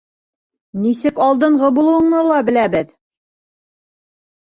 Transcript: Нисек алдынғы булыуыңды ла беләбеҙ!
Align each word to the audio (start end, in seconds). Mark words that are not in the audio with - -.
Нисек 0.85 1.19
алдынғы 1.25 1.69
булыуыңды 1.75 2.21
ла 2.29 2.39
беләбеҙ! 2.47 2.89